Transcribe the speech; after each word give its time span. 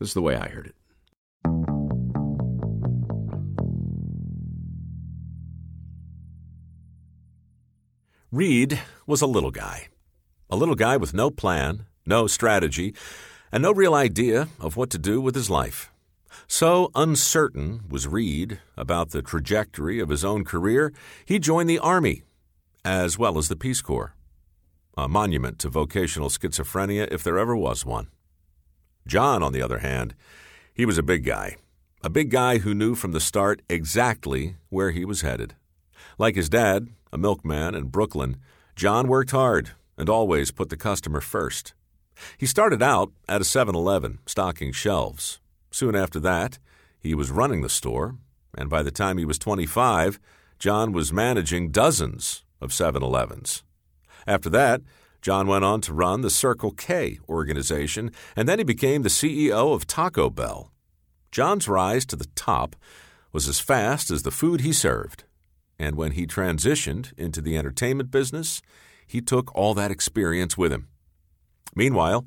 This 0.00 0.08
is 0.08 0.14
the 0.14 0.22
way 0.22 0.34
I 0.34 0.48
heard 0.48 0.66
it. 0.66 0.74
Reed 8.32 8.80
was 9.06 9.20
a 9.20 9.26
little 9.26 9.50
guy. 9.50 9.88
A 10.48 10.56
little 10.56 10.74
guy 10.74 10.96
with 10.96 11.12
no 11.12 11.30
plan, 11.30 11.84
no 12.06 12.26
strategy, 12.26 12.94
and 13.52 13.62
no 13.62 13.72
real 13.72 13.94
idea 13.94 14.48
of 14.58 14.74
what 14.76 14.88
to 14.90 14.98
do 14.98 15.20
with 15.20 15.34
his 15.34 15.50
life. 15.50 15.92
So 16.46 16.90
uncertain 16.94 17.82
was 17.88 18.08
Reed 18.08 18.58
about 18.78 19.10
the 19.10 19.20
trajectory 19.20 20.00
of 20.00 20.08
his 20.08 20.24
own 20.24 20.44
career, 20.44 20.94
he 21.26 21.38
joined 21.38 21.68
the 21.68 21.78
Army, 21.78 22.22
as 22.86 23.18
well 23.18 23.36
as 23.36 23.48
the 23.48 23.56
Peace 23.56 23.82
Corps. 23.82 24.14
A 24.96 25.08
monument 25.08 25.58
to 25.58 25.68
vocational 25.68 26.30
schizophrenia 26.30 27.06
if 27.12 27.22
there 27.22 27.38
ever 27.38 27.54
was 27.54 27.84
one. 27.84 28.08
John, 29.06 29.42
on 29.42 29.52
the 29.52 29.62
other 29.62 29.78
hand, 29.78 30.14
he 30.74 30.86
was 30.86 30.98
a 30.98 31.02
big 31.02 31.24
guy. 31.24 31.56
A 32.02 32.10
big 32.10 32.30
guy 32.30 32.58
who 32.58 32.74
knew 32.74 32.94
from 32.94 33.12
the 33.12 33.20
start 33.20 33.62
exactly 33.68 34.56
where 34.68 34.90
he 34.90 35.04
was 35.04 35.20
headed. 35.20 35.54
Like 36.18 36.36
his 36.36 36.48
dad, 36.48 36.88
a 37.12 37.18
milkman 37.18 37.74
in 37.74 37.88
Brooklyn, 37.88 38.38
John 38.76 39.08
worked 39.08 39.32
hard 39.32 39.72
and 39.98 40.08
always 40.08 40.50
put 40.50 40.70
the 40.70 40.76
customer 40.76 41.20
first. 41.20 41.74
He 42.38 42.46
started 42.46 42.82
out 42.82 43.12
at 43.28 43.40
a 43.40 43.44
7 43.44 43.74
Eleven, 43.74 44.18
stocking 44.26 44.72
shelves. 44.72 45.40
Soon 45.70 45.94
after 45.94 46.18
that, 46.20 46.58
he 46.98 47.14
was 47.14 47.30
running 47.30 47.62
the 47.62 47.68
store, 47.68 48.16
and 48.56 48.68
by 48.68 48.82
the 48.82 48.90
time 48.90 49.18
he 49.18 49.24
was 49.24 49.38
25, 49.38 50.18
John 50.58 50.92
was 50.92 51.12
managing 51.12 51.70
dozens 51.70 52.44
of 52.60 52.72
7 52.72 53.02
Elevens. 53.02 53.62
After 54.26 54.50
that, 54.50 54.82
John 55.22 55.46
went 55.46 55.64
on 55.64 55.80
to 55.82 55.92
run 55.92 56.22
the 56.22 56.30
Circle 56.30 56.72
K 56.72 57.18
organization, 57.28 58.10
and 58.34 58.48
then 58.48 58.58
he 58.58 58.64
became 58.64 59.02
the 59.02 59.08
CEO 59.08 59.74
of 59.74 59.86
Taco 59.86 60.30
Bell. 60.30 60.72
John's 61.30 61.68
rise 61.68 62.04
to 62.06 62.16
the 62.16 62.28
top 62.34 62.74
was 63.32 63.48
as 63.48 63.60
fast 63.60 64.10
as 64.10 64.22
the 64.22 64.30
food 64.30 64.62
he 64.62 64.72
served. 64.72 65.24
And 65.78 65.96
when 65.96 66.12
he 66.12 66.26
transitioned 66.26 67.12
into 67.16 67.40
the 67.40 67.56
entertainment 67.56 68.10
business, 68.10 68.60
he 69.06 69.20
took 69.20 69.54
all 69.54 69.74
that 69.74 69.90
experience 69.90 70.56
with 70.58 70.72
him. 70.72 70.88
Meanwhile, 71.74 72.26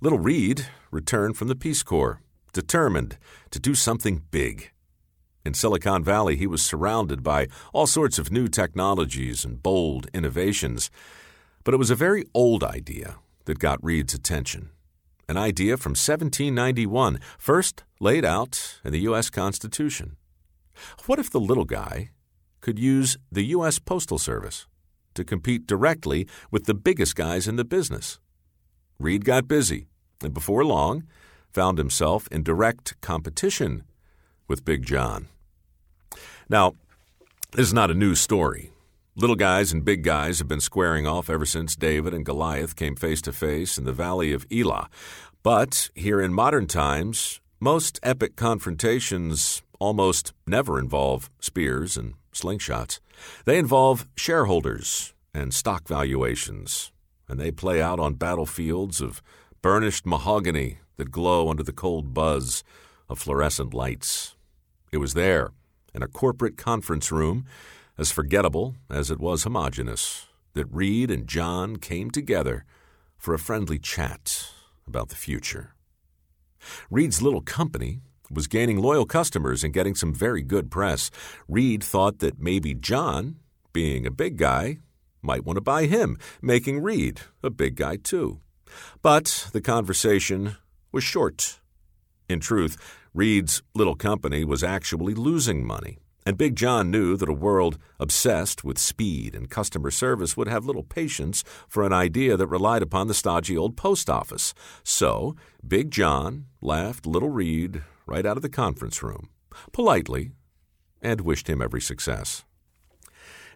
little 0.00 0.18
Reed 0.18 0.66
returned 0.90 1.36
from 1.36 1.48
the 1.48 1.56
Peace 1.56 1.82
Corps, 1.82 2.20
determined 2.52 3.18
to 3.50 3.58
do 3.58 3.74
something 3.74 4.22
big. 4.30 4.70
In 5.44 5.54
Silicon 5.54 6.04
Valley, 6.04 6.36
he 6.36 6.46
was 6.46 6.62
surrounded 6.62 7.22
by 7.22 7.48
all 7.72 7.86
sorts 7.86 8.18
of 8.18 8.30
new 8.30 8.46
technologies 8.46 9.44
and 9.44 9.62
bold 9.62 10.06
innovations. 10.14 10.90
But 11.64 11.74
it 11.74 11.78
was 11.78 11.90
a 11.90 11.96
very 11.96 12.24
old 12.34 12.64
idea 12.64 13.16
that 13.44 13.58
got 13.58 13.82
Reed's 13.82 14.14
attention. 14.14 14.70
An 15.28 15.36
idea 15.36 15.76
from 15.76 15.90
1791, 15.90 17.20
first 17.38 17.84
laid 18.00 18.24
out 18.24 18.80
in 18.84 18.92
the 18.92 19.00
U.S. 19.00 19.30
Constitution. 19.30 20.16
What 21.06 21.18
if 21.18 21.30
the 21.30 21.40
little 21.40 21.64
guy 21.64 22.10
could 22.60 22.78
use 22.78 23.16
the 23.30 23.44
U.S. 23.56 23.78
Postal 23.78 24.18
Service 24.18 24.66
to 25.14 25.24
compete 25.24 25.66
directly 25.66 26.26
with 26.50 26.64
the 26.64 26.74
biggest 26.74 27.14
guys 27.14 27.46
in 27.46 27.56
the 27.56 27.64
business? 27.64 28.18
Reed 28.98 29.24
got 29.24 29.48
busy, 29.48 29.86
and 30.22 30.34
before 30.34 30.64
long, 30.64 31.04
found 31.52 31.78
himself 31.78 32.28
in 32.30 32.42
direct 32.42 33.00
competition 33.00 33.84
with 34.48 34.64
Big 34.64 34.84
John. 34.84 35.28
Now, 36.48 36.74
this 37.52 37.66
is 37.66 37.74
not 37.74 37.90
a 37.90 37.94
new 37.94 38.14
story. 38.14 38.70
Little 39.14 39.36
guys 39.36 39.74
and 39.74 39.84
big 39.84 40.04
guys 40.04 40.38
have 40.38 40.48
been 40.48 40.62
squaring 40.62 41.06
off 41.06 41.28
ever 41.28 41.44
since 41.44 41.76
David 41.76 42.14
and 42.14 42.24
Goliath 42.24 42.74
came 42.74 42.96
face 42.96 43.20
to 43.22 43.32
face 43.32 43.76
in 43.76 43.84
the 43.84 43.92
valley 43.92 44.32
of 44.32 44.46
Elah. 44.50 44.88
But 45.42 45.90
here 45.94 46.18
in 46.18 46.32
modern 46.32 46.66
times, 46.66 47.42
most 47.60 48.00
epic 48.02 48.36
confrontations 48.36 49.60
almost 49.78 50.32
never 50.46 50.78
involve 50.78 51.28
spears 51.40 51.98
and 51.98 52.14
slingshots. 52.32 53.00
They 53.44 53.58
involve 53.58 54.08
shareholders 54.16 55.12
and 55.34 55.52
stock 55.52 55.86
valuations, 55.86 56.90
and 57.28 57.38
they 57.38 57.50
play 57.50 57.82
out 57.82 58.00
on 58.00 58.14
battlefields 58.14 59.02
of 59.02 59.20
burnished 59.60 60.06
mahogany 60.06 60.78
that 60.96 61.10
glow 61.10 61.50
under 61.50 61.62
the 61.62 61.74
cold 61.74 62.14
buzz 62.14 62.64
of 63.10 63.18
fluorescent 63.18 63.74
lights. 63.74 64.36
It 64.90 64.96
was 64.96 65.12
there, 65.12 65.50
in 65.94 66.02
a 66.02 66.08
corporate 66.08 66.56
conference 66.56 67.12
room, 67.12 67.44
as 67.98 68.10
forgettable 68.10 68.76
as 68.90 69.10
it 69.10 69.20
was 69.20 69.44
homogeneous, 69.44 70.26
that 70.54 70.66
Reed 70.70 71.10
and 71.10 71.26
John 71.26 71.76
came 71.76 72.10
together 72.10 72.64
for 73.16 73.34
a 73.34 73.38
friendly 73.38 73.78
chat 73.78 74.48
about 74.86 75.08
the 75.08 75.16
future. 75.16 75.74
Reed's 76.90 77.22
little 77.22 77.40
company 77.40 78.00
was 78.30 78.46
gaining 78.46 78.78
loyal 78.78 79.06
customers 79.06 79.62
and 79.62 79.74
getting 79.74 79.94
some 79.94 80.14
very 80.14 80.42
good 80.42 80.70
press. 80.70 81.10
Reed 81.48 81.84
thought 81.84 82.18
that 82.20 82.40
maybe 82.40 82.74
John, 82.74 83.36
being 83.72 84.06
a 84.06 84.10
big 84.10 84.36
guy, 84.36 84.78
might 85.20 85.44
want 85.44 85.56
to 85.56 85.62
buy 85.62 85.86
him, 85.86 86.18
making 86.40 86.82
Reed 86.82 87.20
a 87.42 87.50
big 87.50 87.76
guy 87.76 87.96
too. 87.96 88.40
But 89.02 89.48
the 89.52 89.60
conversation 89.60 90.56
was 90.90 91.04
short. 91.04 91.60
In 92.28 92.40
truth, 92.40 92.76
Reed's 93.14 93.62
little 93.74 93.94
company 93.94 94.44
was 94.44 94.64
actually 94.64 95.14
losing 95.14 95.66
money, 95.66 95.98
and 96.24 96.38
Big 96.38 96.56
John 96.56 96.90
knew 96.90 97.16
that 97.16 97.28
a 97.28 97.34
world 97.34 97.78
obsessed 97.98 98.64
with 98.64 98.78
speed 98.78 99.34
and 99.34 99.50
customer 99.50 99.90
service 99.90 100.36
would 100.36 100.48
have 100.48 100.64
little 100.64 100.82
patience 100.82 101.42
for 101.68 101.84
an 101.84 101.92
idea 101.92 102.36
that 102.36 102.46
relied 102.46 102.82
upon 102.82 103.08
the 103.08 103.14
stodgy 103.14 103.56
old 103.56 103.76
post 103.76 104.08
office. 104.08 104.54
So, 104.84 105.36
Big 105.66 105.90
John 105.90 106.46
laughed 106.60 107.06
Little 107.06 107.30
Reed 107.30 107.82
right 108.06 108.26
out 108.26 108.36
of 108.36 108.42
the 108.42 108.48
conference 108.48 109.02
room, 109.02 109.30
politely, 109.72 110.30
and 111.00 111.20
wished 111.20 111.48
him 111.48 111.60
every 111.60 111.80
success. 111.80 112.44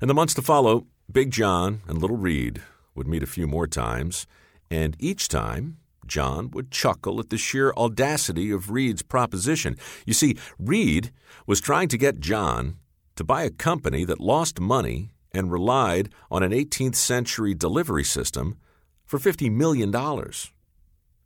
In 0.02 0.08
the 0.08 0.14
months 0.14 0.34
to 0.34 0.42
follow, 0.42 0.86
Big 1.10 1.30
John 1.30 1.82
and 1.86 1.98
Little 1.98 2.16
Reed 2.16 2.62
would 2.94 3.06
meet 3.06 3.22
a 3.22 3.26
few 3.26 3.46
more 3.46 3.66
times, 3.66 4.26
and 4.70 4.96
each 4.98 5.28
time 5.28 5.78
John 6.06 6.50
would 6.52 6.70
chuckle 6.70 7.20
at 7.20 7.30
the 7.30 7.38
sheer 7.38 7.72
audacity 7.76 8.50
of 8.50 8.70
Reed's 8.70 9.02
proposition. 9.02 9.76
You 10.06 10.14
see, 10.14 10.36
Reed 10.58 11.10
was 11.46 11.60
trying 11.60 11.88
to 11.88 11.98
get 11.98 12.20
John 12.20 12.76
to 13.16 13.24
buy 13.24 13.42
a 13.42 13.50
company 13.50 14.04
that 14.04 14.20
lost 14.20 14.60
money 14.60 15.10
and 15.32 15.52
relied 15.52 16.10
on 16.30 16.42
an 16.42 16.52
18th 16.52 16.94
century 16.94 17.54
delivery 17.54 18.04
system 18.04 18.56
for 19.04 19.18
$50 19.18 19.50
million. 19.50 19.92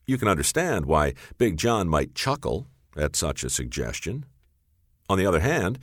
You 0.07 0.19
can 0.19 0.29
understand 0.29 0.87
why 0.87 1.15
Big 1.39 1.57
John 1.57 1.89
might 1.89 2.15
chuckle 2.15 2.67
at 2.97 3.17
such 3.17 3.45
a 3.45 3.51
suggestion. 3.51 4.27
On 5.09 5.19
the 5.19 5.27
other 5.27 5.41
hand, 5.41 5.79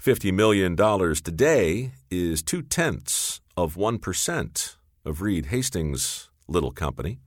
$50 0.00 0.32
million 0.32 0.76
today 0.76 1.92
is 2.10 2.42
two 2.42 2.62
tenths 2.62 3.40
of 3.56 3.76
1% 3.76 4.76
of 5.04 5.22
Reed 5.22 5.46
Hastings' 5.46 6.30
little 6.48 6.72
company 6.72 7.18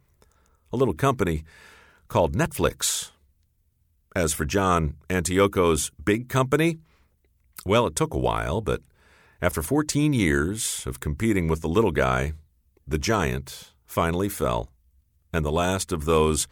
a 0.71 0.77
little 0.77 0.93
company 0.93 1.43
called 2.07 2.35
Netflix. 2.35 3.11
As 4.15 4.33
for 4.33 4.45
John 4.45 4.95
Antioco's 5.09 5.91
big 6.03 6.29
company, 6.29 6.77
well, 7.65 7.85
it 7.87 7.95
took 7.95 8.13
a 8.13 8.19
while, 8.19 8.61
but 8.61 8.81
after 9.41 9.61
14 9.61 10.13
years 10.13 10.83
of 10.85 10.99
competing 10.99 11.47
with 11.47 11.61
the 11.61 11.69
little 11.69 11.91
guy, 11.91 12.33
the 12.87 12.97
giant 12.97 13.73
finally 13.85 14.29
fell, 14.29 14.71
and 15.31 15.45
the 15.45 15.51
last 15.51 15.91
of 15.91 16.05
those 16.05 16.47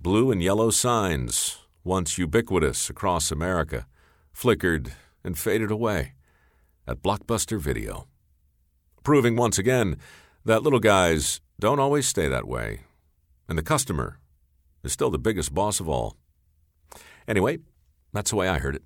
blue 0.00 0.30
and 0.30 0.42
yellow 0.42 0.70
signs, 0.70 1.58
once 1.82 2.18
ubiquitous 2.18 2.88
across 2.88 3.32
America, 3.32 3.86
flickered 4.32 4.92
and 5.24 5.36
faded 5.36 5.70
away 5.70 6.12
at 6.86 7.02
Blockbuster 7.02 7.58
Video. 7.58 8.06
Proving 9.02 9.36
once 9.36 9.58
again 9.58 9.96
that 10.44 10.62
little 10.62 10.80
guys 10.80 11.40
don't 11.58 11.80
always 11.80 12.06
stay 12.06 12.28
that 12.28 12.46
way 12.46 12.80
and 13.48 13.56
the 13.56 13.62
customer 13.62 14.18
is 14.84 14.92
still 14.92 15.10
the 15.10 15.18
biggest 15.18 15.54
boss 15.54 15.80
of 15.80 15.88
all. 15.88 16.16
Anyway, 17.26 17.58
that's 18.12 18.30
the 18.30 18.36
way 18.36 18.48
I 18.48 18.58
heard 18.58 18.76
it. 18.76 18.82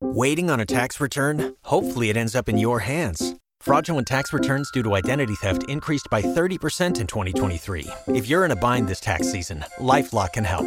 Waiting 0.00 0.50
on 0.50 0.60
a 0.60 0.66
tax 0.66 1.00
return? 1.00 1.54
Hopefully, 1.62 2.10
it 2.10 2.18
ends 2.18 2.36
up 2.36 2.48
in 2.48 2.58
your 2.58 2.80
hands. 2.80 3.34
Fraudulent 3.60 4.06
tax 4.06 4.32
returns 4.32 4.70
due 4.70 4.82
to 4.82 4.94
identity 4.94 5.34
theft 5.36 5.62
increased 5.68 6.08
by 6.10 6.20
30% 6.20 7.00
in 7.00 7.06
2023. 7.06 7.86
If 8.08 8.28
you're 8.28 8.44
in 8.44 8.50
a 8.50 8.56
bind 8.56 8.88
this 8.88 9.00
tax 9.00 9.30
season, 9.32 9.64
LifeLock 9.78 10.34
can 10.34 10.44
help. 10.44 10.66